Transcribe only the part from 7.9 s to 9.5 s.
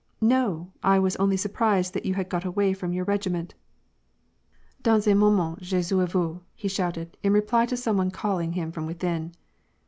one calling him from within.